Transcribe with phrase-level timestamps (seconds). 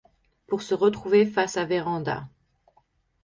[0.47, 2.27] Pour se retrouver face à Vérand'a.